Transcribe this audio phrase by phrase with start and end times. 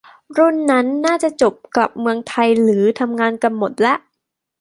[0.37, 3.93] รุ่นนั้นน่าจะจบกลับเมืองไทยหรือทำงานกันหมดละ